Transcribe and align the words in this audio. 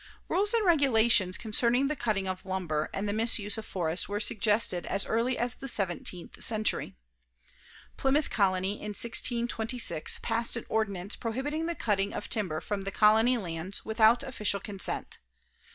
Rules 0.29 0.51
and 0.55 0.65
regulations 0.65 1.37
concerning 1.37 1.87
the 1.87 1.95
cutting 1.95 2.27
of 2.27 2.43
lumber 2.43 2.89
and 2.91 3.07
the 3.07 3.13
misuse 3.13 3.55
of 3.55 3.67
forests 3.67 4.09
were 4.09 4.19
suggested 4.19 4.87
as 4.87 5.05
early 5.05 5.37
as 5.37 5.53
the 5.53 5.67
seventeenth 5.67 6.43
century. 6.43 6.95
Plymouth 7.97 8.31
Colony 8.31 8.77
in 8.81 8.93
1626 8.97 10.17
passed 10.23 10.55
an 10.55 10.65
ordinance 10.69 11.15
prohibiting 11.15 11.67
the 11.67 11.75
cutting 11.75 12.13
of 12.15 12.29
timber 12.29 12.59
from 12.59 12.81
the 12.81 12.89
Colony 12.89 13.37
lands 13.37 13.85
without 13.85 14.23
official 14.23 14.59
consent. 14.59 15.19